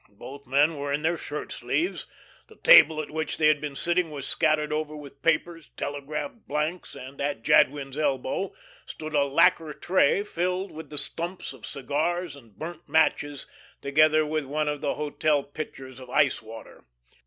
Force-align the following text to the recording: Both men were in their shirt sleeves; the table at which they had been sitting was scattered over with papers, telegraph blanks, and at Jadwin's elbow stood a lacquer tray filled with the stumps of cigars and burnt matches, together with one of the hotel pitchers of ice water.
Both 0.17 0.47
men 0.47 0.77
were 0.77 0.91
in 0.91 1.03
their 1.03 1.15
shirt 1.15 1.51
sleeves; 1.51 2.07
the 2.47 2.55
table 2.55 3.03
at 3.03 3.11
which 3.11 3.37
they 3.37 3.45
had 3.45 3.61
been 3.61 3.75
sitting 3.75 4.09
was 4.09 4.25
scattered 4.25 4.73
over 4.73 4.95
with 4.95 5.21
papers, 5.21 5.69
telegraph 5.77 6.31
blanks, 6.47 6.95
and 6.95 7.21
at 7.21 7.43
Jadwin's 7.43 7.99
elbow 7.99 8.51
stood 8.87 9.13
a 9.13 9.25
lacquer 9.25 9.73
tray 9.73 10.23
filled 10.23 10.71
with 10.71 10.89
the 10.89 10.97
stumps 10.97 11.53
of 11.53 11.67
cigars 11.67 12.35
and 12.35 12.57
burnt 12.57 12.89
matches, 12.89 13.45
together 13.79 14.25
with 14.25 14.45
one 14.45 14.67
of 14.67 14.81
the 14.81 14.95
hotel 14.95 15.43
pitchers 15.43 15.99
of 15.99 16.09
ice 16.09 16.41
water. 16.41 16.83